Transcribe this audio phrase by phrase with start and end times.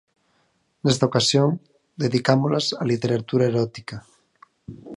[0.83, 1.49] Nesta ocasión,
[2.03, 3.97] dedicámolas á literatura erótica.